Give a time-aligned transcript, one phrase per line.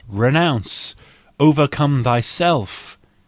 [0.09, 0.95] Renounce!
[1.39, 2.97] Overcome thyself!